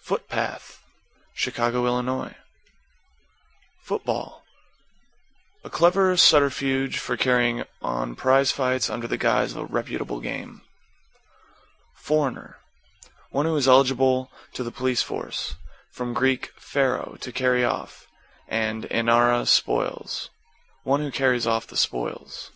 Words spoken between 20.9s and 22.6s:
who carries off the spoils.